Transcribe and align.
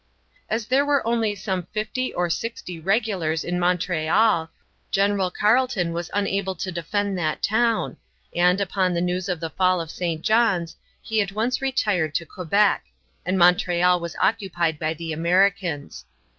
As 0.49 0.65
there 0.65 0.83
were 0.83 1.05
only 1.05 1.35
some 1.35 1.67
fifty 1.73 2.11
or 2.11 2.27
sixty 2.27 2.79
regulars 2.79 3.43
in 3.43 3.59
Montreal, 3.59 4.49
General 4.89 5.29
Carleton 5.29 5.93
was 5.93 6.09
unable 6.11 6.55
to 6.55 6.71
defend 6.71 7.19
that 7.19 7.43
town, 7.43 7.97
and, 8.35 8.59
upon 8.59 8.95
the 8.95 8.99
news 9.01 9.29
of 9.29 9.39
the 9.39 9.51
fall 9.51 9.79
of 9.79 9.91
St. 9.91 10.23
John's, 10.23 10.75
he 11.03 11.21
at 11.21 11.33
once 11.33 11.61
retired 11.61 12.15
to 12.15 12.25
Quebec, 12.25 12.85
and 13.27 13.37
Montreal 13.37 13.99
was 13.99 14.15
occupied 14.19 14.79
by 14.79 14.95
the 14.95 15.13
Americans. 15.13 16.03